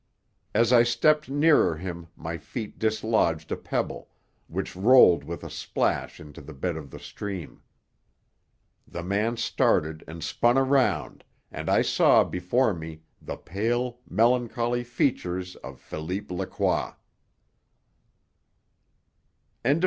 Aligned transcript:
As 0.55 0.73
I 0.73 0.81
stepped 0.81 1.29
nearer 1.29 1.77
him 1.77 2.07
my 2.15 2.39
feet 2.39 2.79
dislodged 2.79 3.51
a 3.51 3.55
pebble, 3.55 4.09
which 4.47 4.75
rolled 4.75 5.23
with 5.23 5.43
a 5.43 5.49
splash 5.51 6.19
into 6.19 6.41
the 6.41 6.55
bed 6.55 6.75
of 6.75 6.89
the 6.89 6.97
stream. 6.97 7.61
The 8.87 9.03
man 9.03 9.37
started 9.37 10.03
and 10.07 10.23
spun 10.23 10.57
around, 10.57 11.23
and 11.51 11.69
I 11.69 11.83
saw 11.83 12.23
before 12.23 12.73
me 12.73 13.03
the 13.21 13.37
pale, 13.37 13.99
melancholy 14.09 14.83
features 14.83 15.55
of 15.57 15.79
Philippe 15.79 16.33
Lacroix. 16.33 16.95